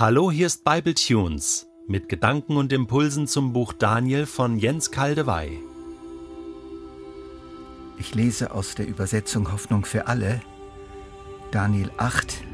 [0.00, 5.58] Hallo, hier ist Bible Tunes mit Gedanken und Impulsen zum Buch Daniel von Jens Kaldewey.
[7.98, 10.40] Ich lese aus der Übersetzung Hoffnung für alle
[11.50, 12.44] Daniel 8,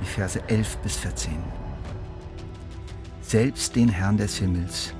[0.00, 1.34] die Verse 11 bis 14.
[3.22, 4.92] Selbst den Herrn des Himmels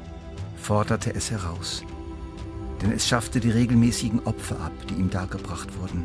[0.55, 1.83] forderte es heraus,
[2.81, 6.05] denn es schaffte die regelmäßigen Opfer ab, die ihm dargebracht wurden,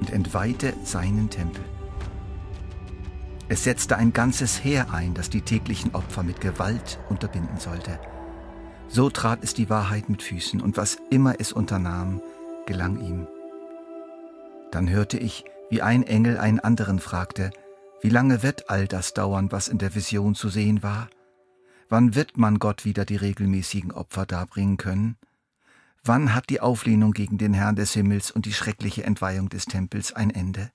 [0.00, 1.62] und entweihte seinen Tempel.
[3.50, 7.98] Es setzte ein ganzes Heer ein, das die täglichen Opfer mit Gewalt unterbinden sollte.
[8.86, 12.22] So trat es die Wahrheit mit Füßen, und was immer es unternahm,
[12.66, 13.26] gelang ihm.
[14.70, 17.50] Dann hörte ich, wie ein Engel einen anderen fragte,
[18.00, 21.08] wie lange wird all das dauern, was in der Vision zu sehen war?
[21.88, 25.16] Wann wird man Gott wieder die regelmäßigen Opfer darbringen können?
[26.04, 30.12] Wann hat die Auflehnung gegen den Herrn des Himmels und die schreckliche Entweihung des Tempels
[30.12, 30.70] ein Ende?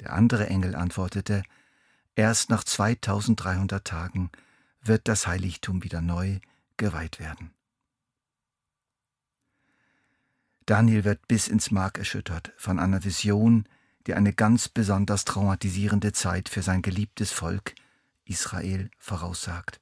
[0.00, 1.42] Der andere Engel antwortete,
[2.16, 4.30] Erst nach 2300 Tagen
[4.80, 6.38] wird das Heiligtum wieder neu
[6.76, 7.52] geweiht werden.
[10.66, 13.68] Daniel wird bis ins Mark erschüttert von einer Vision,
[14.06, 17.74] die eine ganz besonders traumatisierende Zeit für sein geliebtes Volk
[18.24, 19.80] Israel voraussagt.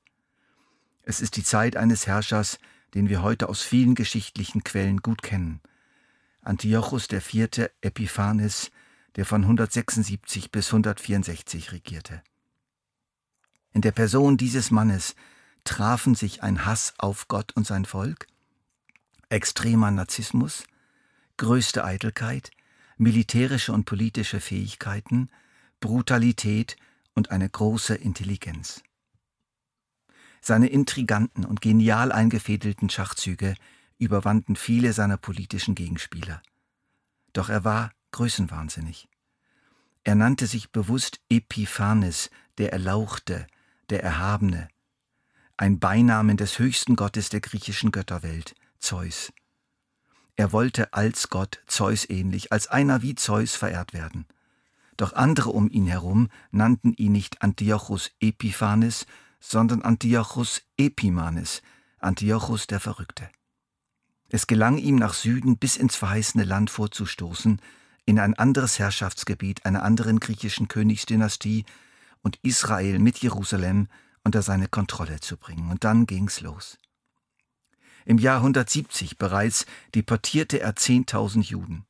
[1.02, 2.58] Es ist die Zeit eines Herrschers,
[2.94, 5.60] den wir heute aus vielen geschichtlichen Quellen gut kennen.
[6.42, 7.70] Antiochus IV.
[7.80, 8.70] Epiphanes
[9.16, 12.22] der von 176 bis 164 regierte.
[13.72, 15.14] In der Person dieses Mannes
[15.64, 18.27] trafen sich ein Hass auf Gott und sein Volk,
[19.28, 20.64] extremer Narzissmus,
[21.36, 22.50] größte Eitelkeit,
[22.96, 25.30] militärische und politische Fähigkeiten,
[25.80, 26.77] Brutalität
[27.14, 28.83] und eine große Intelligenz.
[30.40, 33.55] Seine intriganten und genial eingefädelten Schachzüge
[33.98, 36.42] überwanden viele seiner politischen Gegenspieler.
[37.33, 39.08] Doch er war größenwahnsinnig.
[40.05, 43.46] Er nannte sich bewusst Epiphanes, der Erlauchte,
[43.91, 44.68] der Erhabene,
[45.56, 49.33] ein Beinamen des höchsten Gottes der griechischen Götterwelt, Zeus.
[50.34, 54.27] Er wollte als Gott, Zeus ähnlich, als einer wie Zeus verehrt werden.
[54.96, 59.06] Doch andere um ihn herum nannten ihn nicht Antiochus Epiphanes,
[59.40, 61.62] sondern Antiochus Epimanes,
[61.98, 63.29] Antiochus der Verrückte.
[64.30, 67.61] Es gelang ihm nach Süden bis ins verheißene Land vorzustoßen,
[68.05, 71.64] in ein anderes Herrschaftsgebiet einer anderen griechischen Königsdynastie
[72.23, 73.89] und Israel mit Jerusalem
[74.24, 75.70] unter seine Kontrolle zu bringen.
[75.70, 76.79] Und dann ging's los.
[78.05, 81.86] Im Jahr 170 bereits deportierte er 10.000 Juden,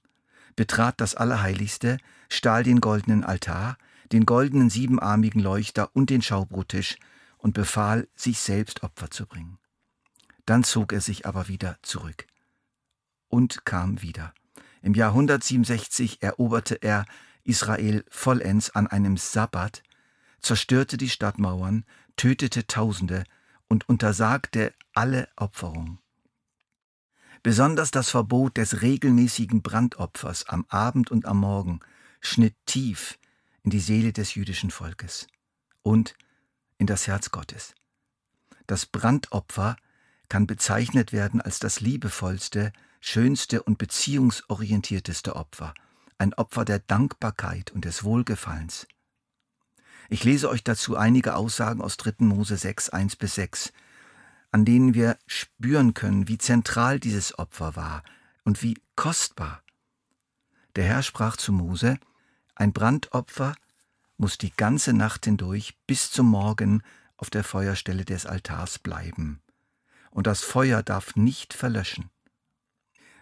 [0.56, 3.78] betrat das Allerheiligste, stahl den goldenen Altar,
[4.12, 6.96] den goldenen siebenarmigen Leuchter und den Schaubrottisch
[7.38, 9.58] und befahl, sich selbst Opfer zu bringen.
[10.44, 12.26] Dann zog er sich aber wieder zurück
[13.28, 14.34] und kam wieder.
[14.82, 17.06] Im Jahr 167 eroberte er
[17.44, 19.82] Israel vollends an einem Sabbat,
[20.40, 21.84] zerstörte die Stadtmauern,
[22.16, 23.24] tötete Tausende
[23.68, 25.98] und untersagte alle Opferung.
[27.42, 31.80] Besonders das Verbot des regelmäßigen Brandopfers am Abend und am Morgen
[32.20, 33.18] schnitt tief
[33.62, 35.26] in die Seele des jüdischen Volkes
[35.82, 36.14] und
[36.78, 37.74] in das Herz Gottes.
[38.66, 39.76] Das Brandopfer
[40.28, 42.72] kann bezeichnet werden als das liebevollste,
[43.02, 45.74] schönste und beziehungsorientierteste Opfer,
[46.18, 48.86] ein Opfer der Dankbarkeit und des Wohlgefallens.
[50.08, 52.24] Ich lese euch dazu einige Aussagen aus 3.
[52.24, 53.72] Mose 6, 1 bis 6,
[54.52, 58.04] an denen wir spüren können, wie zentral dieses Opfer war
[58.44, 59.62] und wie kostbar.
[60.76, 61.98] Der Herr sprach zu Mose,
[62.54, 63.56] ein Brandopfer
[64.16, 66.82] muss die ganze Nacht hindurch bis zum Morgen
[67.16, 69.42] auf der Feuerstelle des Altars bleiben,
[70.12, 72.11] und das Feuer darf nicht verlöschen.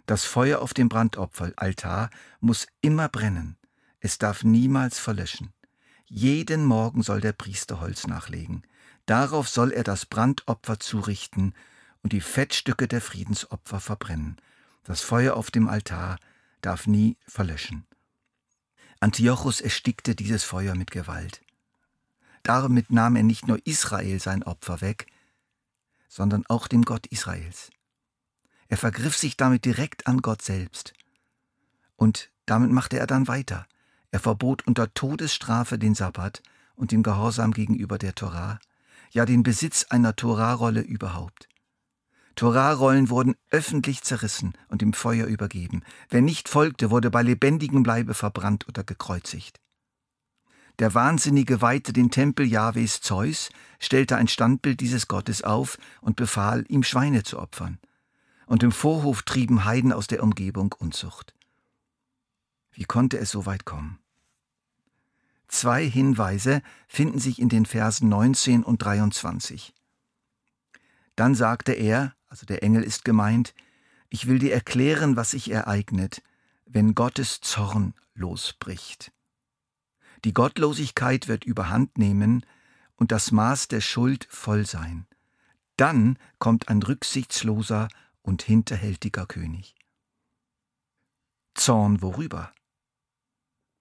[0.06, 3.56] Das Feuer auf dem Brandopferaltar muss immer brennen.
[4.00, 5.52] Es darf niemals verlöschen.
[6.06, 8.64] Jeden Morgen soll der Priester Holz nachlegen.
[9.06, 11.54] Darauf soll er das Brandopfer zurichten
[12.02, 14.36] und die Fettstücke der Friedensopfer verbrennen.
[14.84, 16.18] Das Feuer auf dem Altar
[16.62, 17.86] darf nie verlöschen.
[18.98, 21.42] Antiochus erstickte dieses Feuer mit Gewalt.
[22.42, 25.06] Damit nahm er nicht nur Israel sein Opfer weg,
[26.08, 27.70] sondern auch dem Gott Israels.
[28.70, 30.94] Er vergriff sich damit direkt an Gott selbst.
[31.96, 33.66] Und damit machte er dann weiter.
[34.12, 36.40] Er verbot unter Todesstrafe den Sabbat
[36.76, 38.60] und den Gehorsam gegenüber der Torah,
[39.10, 41.48] ja den Besitz einer Torahrolle überhaupt.
[42.36, 45.82] Torarollen wurden öffentlich zerrissen und im Feuer übergeben.
[46.08, 49.60] Wer nicht folgte, wurde bei lebendigem Leibe verbrannt oder gekreuzigt.
[50.78, 53.50] Der Wahnsinnige weihte den Tempel Jahwes Zeus,
[53.80, 57.80] stellte ein Standbild dieses Gottes auf und befahl, ihm Schweine zu opfern
[58.50, 61.36] und im Vorhof trieben Heiden aus der Umgebung Unzucht.
[62.72, 64.00] Wie konnte es so weit kommen?
[65.46, 69.72] Zwei Hinweise finden sich in den Versen 19 und 23.
[71.14, 73.54] Dann sagte er, also der Engel ist gemeint,
[74.08, 76.20] ich will dir erklären, was sich ereignet,
[76.66, 79.12] wenn Gottes Zorn losbricht.
[80.24, 82.44] Die Gottlosigkeit wird überhand nehmen
[82.96, 85.06] und das Maß der Schuld voll sein.
[85.76, 87.86] Dann kommt ein rücksichtsloser
[88.22, 89.74] und hinterhältiger König.
[91.54, 92.52] Zorn worüber?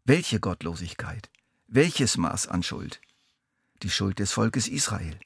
[0.05, 1.29] Welche Gottlosigkeit?
[1.67, 2.99] Welches Maß an Schuld?
[3.83, 5.19] Die Schuld des Volkes Israel.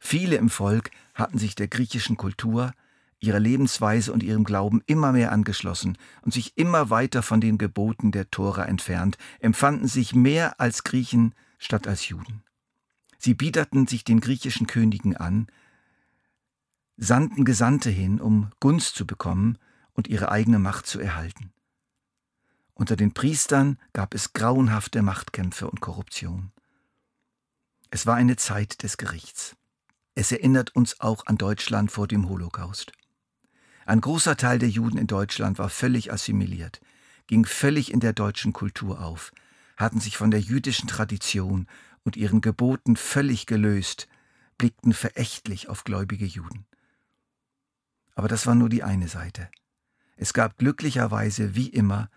[0.00, 2.72] Viele im Volk hatten sich der griechischen Kultur,
[3.20, 8.12] ihrer Lebensweise und ihrem Glauben immer mehr angeschlossen und sich immer weiter von den Geboten
[8.12, 12.42] der Tora entfernt, empfanden sich mehr als Griechen statt als Juden.
[13.18, 15.48] Sie biederten sich den griechischen Königen an,
[17.02, 19.56] sandten Gesandte hin, um Gunst zu bekommen
[19.94, 21.52] und ihre eigene Macht zu erhalten.
[22.74, 26.52] Unter den Priestern gab es grauenhafte Machtkämpfe und Korruption.
[27.90, 29.56] Es war eine Zeit des Gerichts.
[30.14, 32.92] Es erinnert uns auch an Deutschland vor dem Holocaust.
[33.86, 36.80] Ein großer Teil der Juden in Deutschland war völlig assimiliert,
[37.26, 39.32] ging völlig in der deutschen Kultur auf,
[39.78, 41.66] hatten sich von der jüdischen Tradition
[42.04, 44.06] und ihren Geboten völlig gelöst,
[44.58, 46.66] blickten verächtlich auf gläubige Juden.
[48.14, 49.48] Aber das war nur die eine Seite.
[50.16, 52.10] Es gab glücklicherweise, wie immer,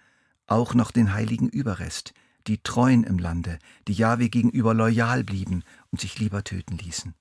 [0.47, 2.13] auch noch den heiligen Überrest,
[2.47, 7.15] die Treuen im Lande, die Jahwe gegenüber loyal blieben und sich lieber töten ließen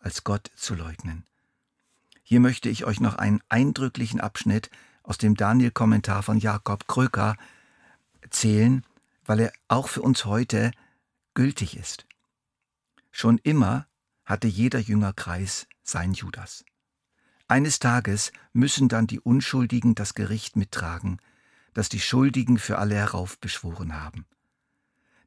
[0.00, 1.24] als Gott zu leugnen.
[2.22, 4.70] Hier möchte ich euch noch einen eindrücklichen Abschnitt
[5.02, 7.36] aus dem Daniel-Kommentar von Jakob Kröker
[8.20, 8.84] erzählen,
[9.24, 10.72] weil er auch für uns heute
[11.34, 12.06] gültig ist.
[13.10, 13.86] Schon immer
[14.24, 16.64] hatte jeder Jüngerkreis sein Judas.
[17.50, 21.18] Eines Tages müssen dann die Unschuldigen das Gericht mittragen,
[21.74, 24.24] das die Schuldigen für alle heraufbeschworen haben.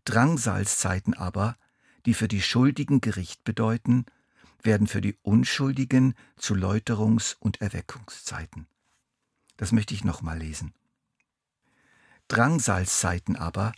[0.06, 1.58] Drangsalszeiten aber,
[2.06, 4.06] die für die Schuldigen Gericht bedeuten,
[4.62, 8.68] werden für die Unschuldigen zu Läuterungs- und Erweckungszeiten.
[9.58, 10.74] Das möchte ich nochmal lesen.
[12.30, 13.74] Drangsalszeiten aber,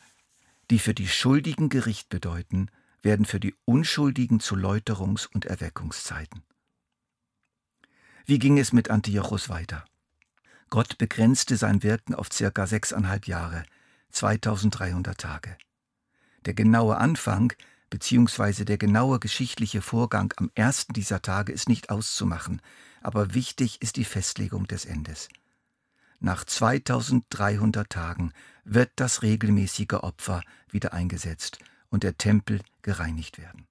[0.70, 2.70] die für die Schuldigen Gericht bedeuten,
[3.02, 6.44] werden für die Unschuldigen zu Läuterungs- und Erweckungszeiten.
[8.26, 9.86] Wie ging es mit Antiochus weiter?
[10.72, 13.64] Gott begrenzte sein Wirken auf circa sechseinhalb Jahre,
[14.12, 15.56] 2300 Tage.
[16.46, 17.54] Der genaue Anfang
[17.92, 22.62] beziehungsweise der genaue geschichtliche Vorgang am ersten dieser Tage ist nicht auszumachen,
[23.02, 25.30] aber wichtig ist die Festlegung des Endes.
[26.20, 28.34] Nach 2300 Tagen
[28.64, 30.42] wird das regelmäßige Opfer
[30.72, 33.68] wieder eingesetzt und der Tempel gereinigt werden.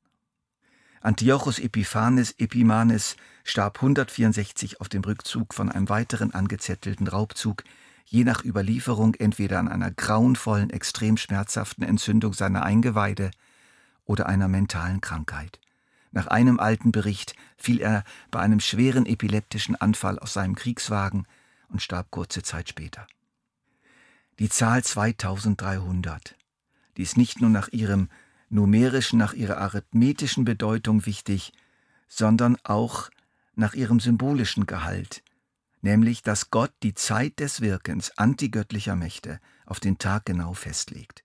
[1.05, 7.62] Antiochus Epiphanes Epimanes starb 164 auf dem Rückzug von einem weiteren angezettelten Raubzug,
[8.06, 13.33] je nach Überlieferung entweder an einer grauenvollen, extrem schmerzhaften Entzündung seiner Eingeweide
[14.06, 15.61] oder einer mentalen Krankheit.
[16.11, 21.27] Nach einem alten Bericht fiel er bei einem schweren epileptischen Anfall aus seinem Kriegswagen
[21.69, 23.06] und starb kurze Zeit später.
[24.39, 26.35] Die Zahl 2300,
[26.97, 28.09] die ist nicht nur nach ihrem
[28.55, 31.53] numerischen, nach ihrer arithmetischen Bedeutung wichtig,
[32.06, 33.11] sondern auch
[33.55, 35.23] nach ihrem symbolischen Gehalt,
[35.83, 41.25] nämlich dass Gott die Zeit des Wirkens antigöttlicher Mächte auf den Tag genau festlegt.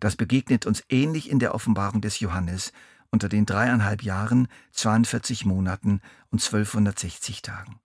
[0.00, 2.72] Das begegnet uns ähnlich in der Offenbarung des Johannes
[3.10, 7.80] unter den dreieinhalb Jahren, 42 Monaten und 1260 Tagen.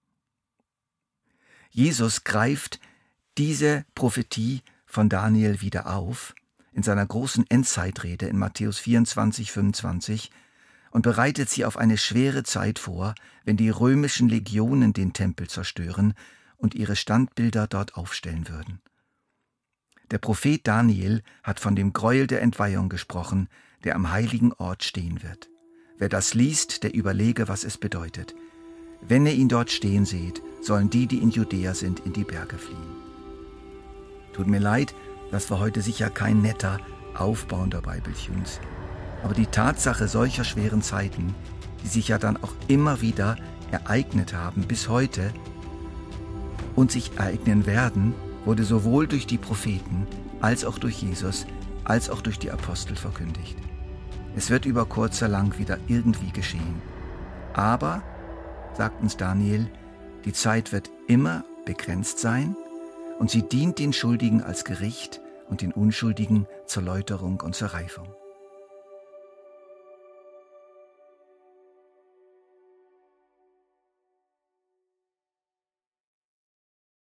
[1.69, 2.79] Jesus greift
[3.37, 6.35] diese Prophetie von Daniel wieder auf
[6.73, 10.31] in seiner großen Endzeitrede in Matthäus 24, 25
[10.91, 13.15] und bereitet sie auf eine schwere Zeit vor,
[13.45, 16.13] wenn die römischen Legionen den Tempel zerstören
[16.57, 18.79] und ihre Standbilder dort aufstellen würden.
[20.11, 23.49] Der Prophet Daniel hat von dem Gräuel der Entweihung gesprochen,
[23.83, 25.49] der am heiligen Ort stehen wird.
[25.97, 28.35] Wer das liest, der überlege, was es bedeutet.
[29.01, 32.57] Wenn ihr ihn dort stehen seht, sollen die, die in Judäa sind, in die Berge
[32.57, 32.95] fliehen.
[34.33, 34.93] Tut mir leid,
[35.33, 36.79] das war heute sicher kein netter,
[37.17, 38.59] aufbauender Bibeltunes.
[39.23, 41.33] Aber die Tatsache solcher schweren Zeiten,
[41.83, 43.37] die sich ja dann auch immer wieder
[43.71, 45.33] ereignet haben bis heute
[46.75, 48.13] und sich ereignen werden,
[48.45, 50.05] wurde sowohl durch die Propheten
[50.39, 51.47] als auch durch Jesus
[51.83, 53.57] als auch durch die Apostel verkündigt.
[54.35, 56.81] Es wird über kurz oder lang wieder irgendwie geschehen.
[57.53, 58.03] Aber,
[58.77, 59.67] sagt uns Daniel,
[60.25, 62.55] die Zeit wird immer begrenzt sein
[63.17, 68.15] und sie dient den Schuldigen als Gericht und den Unschuldigen zur Läuterung und zur Reifung.